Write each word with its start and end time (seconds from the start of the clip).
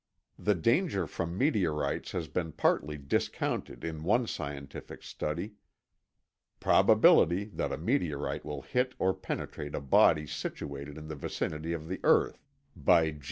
The 0.39 0.55
danger 0.55 1.05
from 1.05 1.37
meteorites 1.37 2.11
has 2.13 2.27
been 2.27 2.53
partly 2.53 2.97
discounted 2.97 3.83
in 3.83 4.01
one 4.03 4.25
scientific 4.25 5.03
study. 5.03 5.53
("Probability 6.59 7.43
that 7.53 7.71
a 7.71 7.77
meteorite 7.77 8.43
will 8.43 8.63
hit 8.63 8.95
or 8.97 9.13
penetrate 9.13 9.75
a 9.75 9.79
body 9.79 10.25
situated 10.25 10.97
in 10.97 11.07
the 11.07 11.13
vicinity 11.15 11.71
of 11.71 11.87
the 11.87 11.99
earth," 12.03 12.47
by 12.75 13.11
G. 13.11 13.19